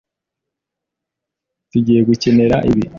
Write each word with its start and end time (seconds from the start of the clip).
Tugiye 1.69 1.99
gukenera 2.09 2.57
ibi. 2.69 2.83